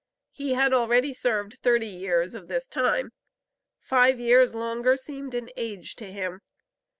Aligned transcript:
He 0.31 0.55
had 0.55 0.73
already 0.73 1.13
served 1.13 1.59
thirty 1.61 1.85
years 1.85 2.33
of 2.33 2.47
this 2.47 2.67
time; 2.67 3.11
five 3.77 4.19
years 4.19 4.55
longer 4.55 4.97
seemed 4.97 5.35
an 5.35 5.49
age 5.55 5.95
to 5.97 6.05
him. 6.11 6.41